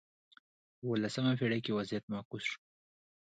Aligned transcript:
په 0.77 0.83
اولسمه 0.89 1.31
پېړۍ 1.39 1.59
کې 1.65 1.75
وضعیت 1.77 2.03
معکوس 2.11 2.43
شو. 2.49 2.57